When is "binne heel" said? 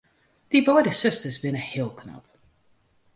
1.41-1.91